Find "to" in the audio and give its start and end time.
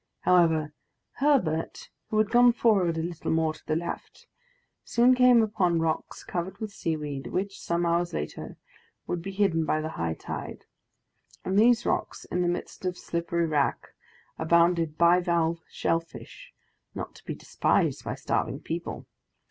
3.53-3.63, 17.13-17.23